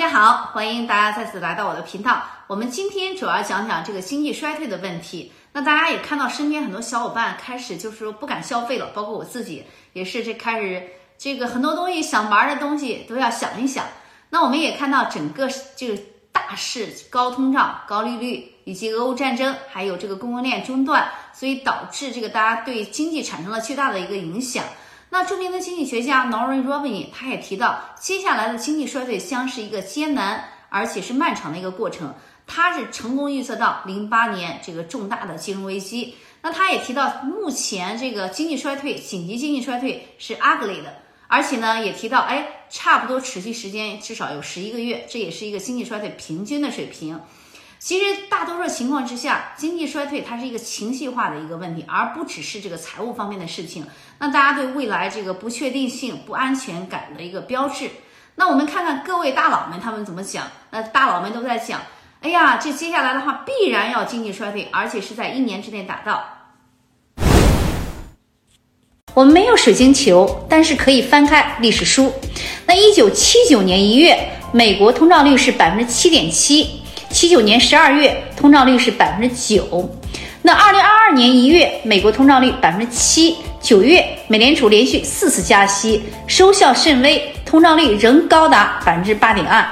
[0.00, 2.22] 大家好，欢迎大家再次来到我的频道。
[2.46, 5.30] 我们今天主要讲讲这个经济衰退的问题。
[5.52, 10.82] 那大家也看到身边很多小伙伴开始就是说不敢消费了，包括我自己也是这开始
[11.18, 13.84] 这个很多东西想玩的东西都要想一想。
[14.30, 24.64] 那我们也看到整个这个大势高通胀、高利率以及俄乌战争，还有这个供应链中断，所以导致这个大家对经济产生了巨大的一个影响。
[25.10, 32.14] 那著名的经济学家 Noren Robin 他也提到，接下来的经济衰退将是一个艰难而且是漫长的一个过程。
[32.46, 36.14] 他是成功预测到零八年这个重大的金融危机。
[36.42, 40.94] 那他也提到，目前这个经济衰退、紧急经济衰退是 ugly 的，
[41.28, 47.20] 而且呢也提到，哎，差不多持续时间至少有十一个月，这也是一个经济衰退平均的水平。
[47.80, 53.86] 其实大多数情况之下，经济衰退它是一个情绪化的一个问题，而不只是这个财务方面的事情。
[54.18, 57.88] 那大家对未来这个不确定性、不安全感的一个标志。
[58.34, 60.44] 那我们看看各位大佬们他们怎么讲。
[60.70, 61.80] 那大佬们都在讲，
[62.20, 66.22] 哎呀，这接下来的话必然要经济衰退，而且是在一年之内达到。
[69.14, 72.12] 我们没有水晶球，但是可以翻开历史书。
[72.66, 76.79] 那一九七九年一月，美国通胀率是百分之七点七。
[77.10, 79.90] 七九年十二月，通胀率是百分之九。
[80.42, 83.36] 那二零二二年一月，美国通胀率百分之七。
[83.60, 89.62] 九月，美联储连续四次加息，收效甚微，通胀率仍高达百分之八点二。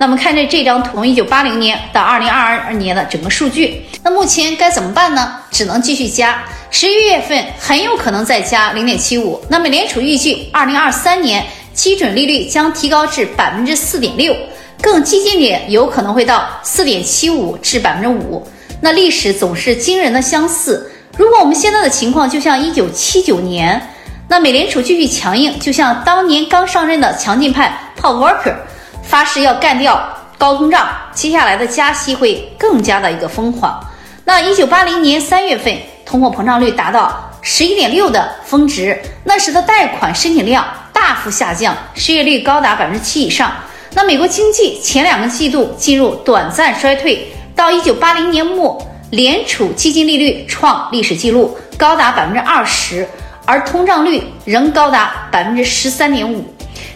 [0.00, 3.84] 那么看这这张图，一九八零年到二零二二年的整个数据。
[4.02, 5.36] 那目前该怎么办呢？
[5.52, 9.40] 只能继续加，十一月份很有可能再加零点七五。
[9.48, 14.34] 那美联储预计二零二三年基准利率将提高至百分之四点六。
[14.82, 18.46] 更激进点，有可能会到四点七五至百分之五。
[18.80, 20.90] 那历史总是惊人的相似。
[21.16, 23.80] 如果我们现在的情况就像一九七九年，
[24.28, 28.54] 那美联储继续强硬，就像当年刚上任的强劲派 Paul Volcker
[29.02, 33.80] 发誓要干掉高通胀，接下来的加息会更加的一个疯狂。
[34.24, 43.52] 那一九八零年三月份，通货膨胀率达到十一点六的峰值，那时的贷款申请量大幅下降，失业率高达百分之七以上。
[43.96, 53.08] 那美国经济前两个季度进入短暂衰退，到一九八零年末，联储基金利率创历史记录，高达百分之二十，
[53.44, 56.44] 而通胀率仍高达百分之十三点五，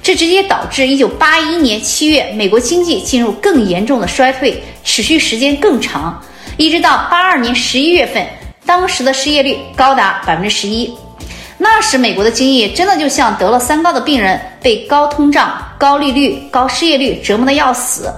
[0.03, 6.21] 这直接导致一九八一年七月美国经济进入更严重的衰退，持续时间更长，
[6.57, 8.27] 一直到八二年十一月份，
[8.67, 10.93] 当时的失业率高达百分之十一。
[11.61, 18.13] 那时美国的经济真的就像得了三高的病人，被高通胀、高利率、高失业率折磨的要死。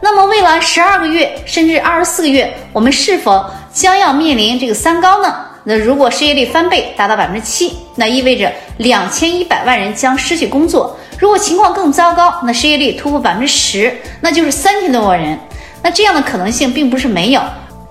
[0.00, 5.34] 那么未来十二个月甚至二十四个月，我们是否将要面临这个三高呢？
[5.64, 10.96] 那如果失业率翻倍达到百分之七，那意味着两千一百万人将失去工作。
[11.18, 15.38] 如果情况更糟糕，那失业率突破百分之十，那就是三千多万人。
[15.82, 17.42] 那这样的可能性并不是没有，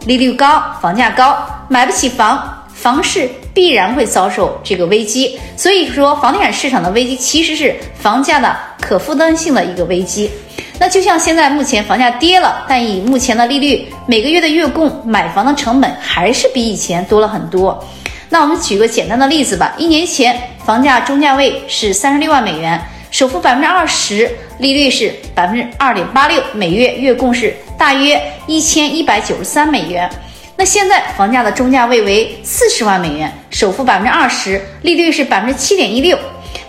[0.06, 2.52] 利率高，房价高，买不起房。
[2.74, 10.30] 房市必然会遭受这个危机，所以说房地产市场的危机其实是房价的可负担性的一个危机。
[10.78, 17.82] 那就像现在目前房价跌了，但以目前的利率，每个月的月供买房的成本还是比以前多了很多。
[18.28, 22.78] 那我们举个简单的例子吧，一年前房价中价位是三十六万美元，
[23.10, 30.10] 首付百分之二十，利率是百分之二点八六，每月月供是大约一千一百九十三美元。
[30.58, 36.18] 那现在房价的中价位为四十万美元，首付百分之二十，利率是百分之七点一六，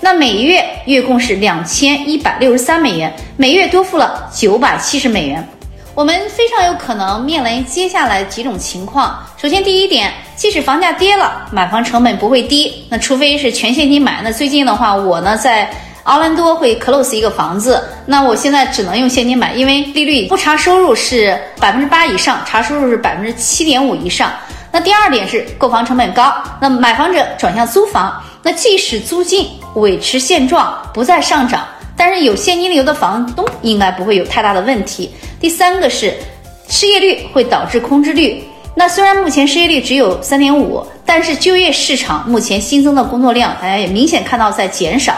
[0.00, 5.48] 那每月月供是两千一百六十三美元，每月多付了九百七十美元。
[5.94, 9.24] 我们非常有可能面临接下来几种情况。
[9.36, 14.20] 首先，第一点，即使房价跌了，买房成本不会低，那除非是全现金买。
[14.22, 15.70] 那最近的话，我呢在。
[16.06, 24.30] 奥兰多会 close 一个房子，那我现在只能用现金买，因为利率不查收入是百分之八以上，查收入是百分之七点五以上。
[24.70, 31.66] 那第二点是购房成本高，那买房者转向租房，那即使租金维持现状不再上涨，
[31.96, 35.10] 但是有现金流的房东应该不会有太大的问题。
[35.40, 36.14] 第三个是
[36.68, 38.44] 失业率会导致空置率，
[38.76, 45.12] 那虽然目前失业率只有三点五，但是就业市场目前新增的工作量，大家也明显看到在减少。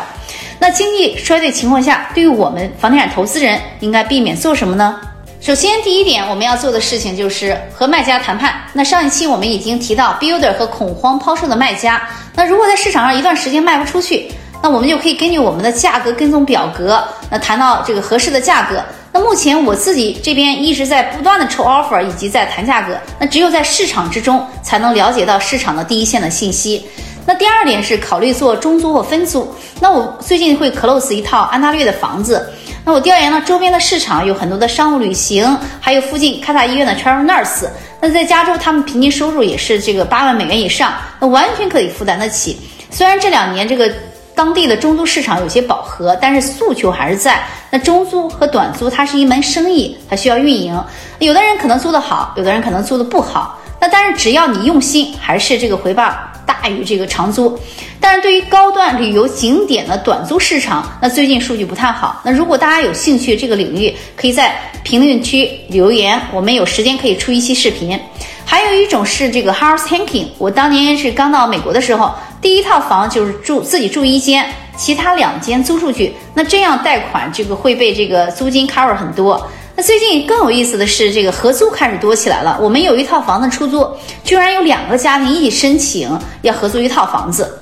[0.60, 4.98] 那经济衰退情况下，对于我们房地产投资人应该避免做什么呢？
[5.40, 8.54] 首先，第一点我们要做的事情就是和卖家谈判。
[8.72, 12.02] 那上一期我们已经提到 builder 和恐慌抛售的卖家。
[12.34, 14.28] 那如果在市场上一段时间卖不出去，
[14.60, 18.82] 那我们就可以根据我们的价格跟踪表格，那谈到这个合适的价格。
[19.12, 22.98] 那目前我自己这边一直在不断的抽 offer 以及在谈价格。
[23.20, 26.84] 那只有在市场之中才能了解到市场的第一线的信息。
[27.28, 29.46] 那第二点是考虑做中租或分租。
[29.80, 32.50] 那我最近会 close 一套安大略的房子。
[32.86, 37.68] 那我调研了周边的市场，有很多的商务旅行，还有附近卡塔医院的 travel nurse。
[38.00, 42.58] 那在加州，他们平均收入也是这个八万美元以上，那完全可以负担得起。
[42.90, 43.92] 虽然这两年这个
[44.34, 47.46] 当地的中租市场有些饱和，但是诉求还是在。
[47.70, 50.82] 那中租和短租它是一门生意，它需要运营。
[51.18, 53.58] 有的人可能租得好，有的人可能租得不好。
[53.80, 56.12] 那但是只要你用心，还是这个回报
[56.48, 57.60] 大于这个长租。
[58.00, 62.22] 但是对于高端旅游景点的短租市场，那最近数据不太好。
[62.24, 68.00] 那如果大家有兴趣这个领域，可以在评论区留言，我们有时间可以出一期视频。
[68.46, 76.14] 还有一种是这个 house hanking 我当年是刚到美国的时候，第一套房就是住自己住一间，其他两间租出去。
[76.32, 79.46] 那这样贷款这个会被这个租金 cover 很多。
[79.78, 82.58] 那最近更有意思的是，这个合租开始多起来了。
[82.60, 83.88] 我们有一套房子出租，
[84.24, 87.60] 居然有两个家庭一起申请要合租一套房子。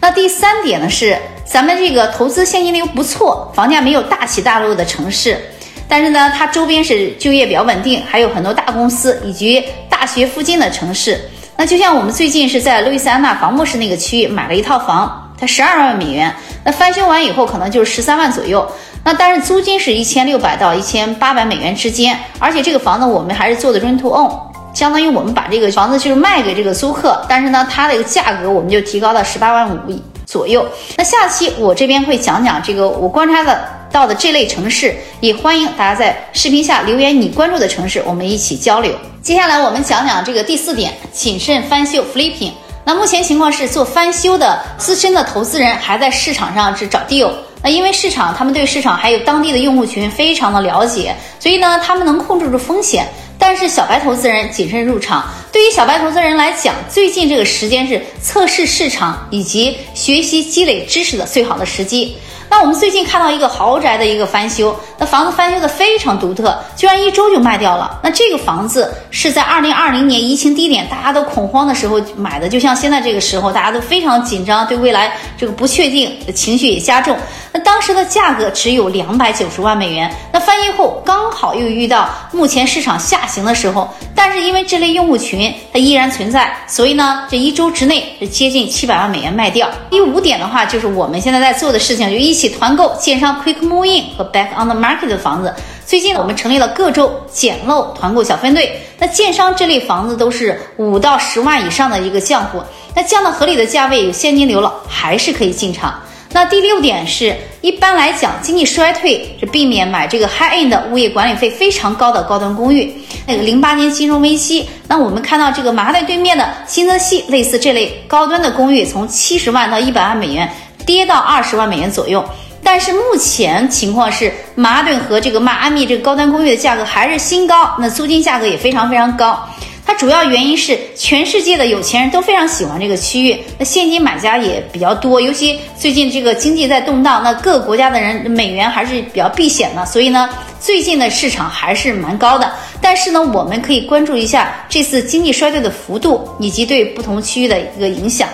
[0.00, 5.38] 那第三点呢是，咱们这个投资现金流不错，房价没有大起大落的城市，
[5.86, 11.20] 但是呢，它周边是就业比较稳定，还有很多大公司以及大学附近的城市。
[11.58, 16.34] 那就像我们最近是在路易斯安那防牧市那个区域买了一套房，它十二万美元，
[16.64, 18.66] 那翻修完以后可能就是十三万左右。
[19.08, 24.30] 那但是租金是一千六百到一千八百美元之间，而且这个房子我们还是做的 rent to own。
[24.74, 30.62] 相当于我们把这个房子就是卖给这个租客，但是呢，它的一个价格我们就提高到十八万五左右。
[30.98, 38.94] 那下期我这边会讲讲这个我观察的到的这类城市，也欢迎大家在视频下留言你关注的城市，我们一起交流。
[39.22, 42.52] 接下来我们讲讲这个第四点，谨慎翻修 flipping。
[42.84, 47.30] 那目前情况是做翻修的资深的投资人还在市场上是找 deal。
[47.62, 53.06] 那因为市场他们对市场还有当地的用户群非常的了解，所以呢，他们能控制住风险。
[53.40, 55.24] 但是小白投资人谨慎入场。
[55.52, 62.16] 对于小白投资人来讲，最近这个时间是测试市场以及学习积累知识的最好的时机。
[62.50, 68.00] 那我们最近看到一个豪宅的一个翻修，那房子翻修的非常独特，居然一周就卖掉了。
[68.02, 77.16] 那这个房子是在二零二零年疫情低点，大家都恐慌的时候买的，就像现在这个时候，大家都非常紧张，对未来这个不确定的情绪也加重。
[77.58, 80.08] 那当时的价格只有两百九十万美元。
[80.32, 89.68] 那翻译后刚好又遇到目前市场下行的时候，但是因为这类用户群它依然存在，所以呢，这一周之内是接近七百万美元卖掉。
[89.90, 95.52] 第五点的话，就是我们现在在做的事情，就一起团购建商 Quick Move In 和 Back on the Market 的房子。
[95.84, 98.80] 最近呢我们成立了各州捡漏团购小分队。
[99.00, 102.64] 那建商这类房子都是五到十万以上的一个降货，
[102.94, 106.00] 那降到合理的价位，有现金流了，还是可以进场。
[106.30, 112.92] 那第六点是，一般来讲，经济衰退是避免买这个 high end 的物业管理费非常高的高端公寓。
[113.26, 120.50] 那个零八年金融危机，那我们看到这个马哈顿对面的新泽西，类似这类高端的公寓，从七十万到一百万美元，
[120.84, 122.22] 跌到二十万美元左右。
[122.62, 129.48] 但是目前情况是，马顿和这个迈阿密这个高端公寓的价格还是新高，那租金价格也非常非常高。
[129.88, 140.28] 它主要原因是全世界的有钱人都非常喜欢这个区域，那现金买家也比较多，尤其最近这个经济在动荡，那各个国家的人美元还是比较避险的，所以呢，
[140.60, 142.52] 最近的市场还是蛮高的。
[142.82, 148.28] 但是呢，我们可以关注一下这次经济衰退的幅度以及对不同区域的一个影响。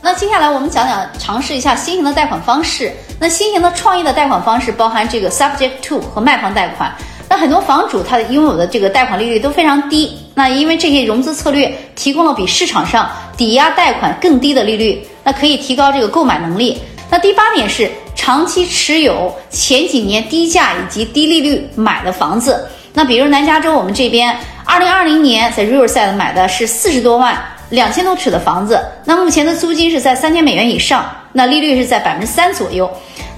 [0.00, 2.92] 那接下来我们讲讲尝试一下新型的贷款方式。
[3.18, 6.94] 那新型的创业的贷款方式包含这个 subject to 和卖房贷款。
[7.28, 13.06] 那很多房主他拥有的这个贷款利率都非常低，那因为这些融资策略提供了比市场上
[13.36, 16.80] 抵押贷款更低的利率，那可以提高这个购买能力。
[17.10, 22.66] 那第八点是长期持有前几年低价以及低利率买的房子。
[22.94, 31.04] 那比如南加州我们这边，二零二零年在 Riverside 买的是四十多万两千多尺的房子，那目前的租金是在三千美元以上，
[31.34, 32.90] 那利率是在百分之三左右。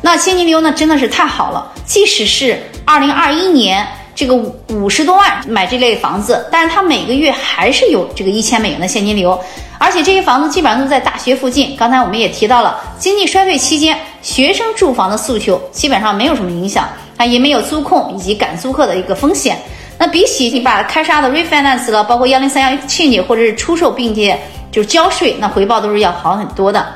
[0.02, 1.72] 那现金流呢，真的是太好了。
[1.84, 3.84] 即使是二零二一年
[4.22, 4.36] 这个
[4.68, 9.36] 五十多万买这类房子，但是它每个月还是有这个一千美元的现金流。
[9.78, 11.74] 而且这些房子基本上都在大学附近。
[11.76, 19.58] 刚才我们也提到了，经济衰退期间，学生住房的诉求基本上没有什么影响，啊，也没有租控以及赶租客的一个风险。
[19.98, 24.38] 那比起你把开沙的 refinance 了，包括幺零三幺 exchange 或者是出售并且
[24.70, 26.86] 就是交税，那回报都是要好很多的。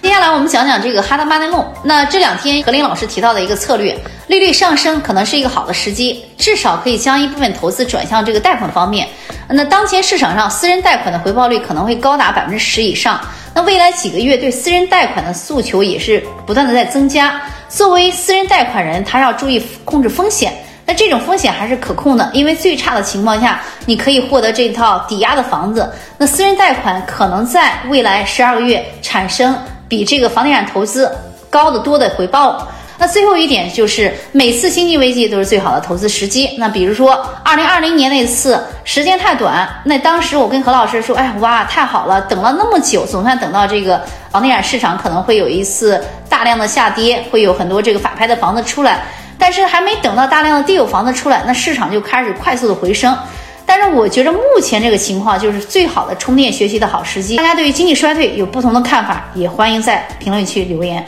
[0.00, 1.62] 接下来我们讲讲这个哈德巴内梦。
[1.84, 3.94] 那这两天何林老师提到的一个策略，
[4.30, 9.08] 利率上升可能是一个好的时机，至少可以将一部分投资转向这个贷款方面。
[9.48, 13.20] 那当前市场上私人贷款的回报率可能会高达百分之十以上。
[13.52, 17.42] 那未来几个月对私人贷款的诉求也是不断的在增加。
[17.68, 20.52] 作为私人贷款人，他要注意控制风险。
[20.86, 25.92] 那这种风险还是可控的，因为最差的情况下，你可以获得这套抵押的房子。
[26.18, 29.58] 那私人贷款可能在未来十二个月产生。
[29.88, 31.10] 比这个房地产投资
[31.50, 32.68] 高得多的回报，
[33.00, 36.50] 那最后一点就是每次经济危机都是最好的投资时机。
[36.58, 49.02] 那比如说二零二零年那次时间太短，那当时我跟何老师说，哎哇，太好了，等了那么久，总算等到这个房地产市场可能会有一次大量的下跌，会有很多这个法拍的房子出来。
[49.38, 53.16] 但是还没等到大量的地有房子出来，那市场就开始快速的回升。
[53.64, 57.36] 但是我觉得目前这个情况就是最好的充电学习的好时机。
[57.36, 61.02] 大家对于经济衰退有不同的看法，也欢迎在评论区留言。